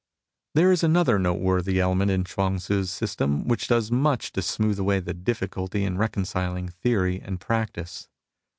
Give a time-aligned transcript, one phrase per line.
[0.55, 4.99] There is another noteworthy element in Chuang Tzu's system which does much to smooth away
[4.99, 8.09] the difficulty of reconciling theory and practice.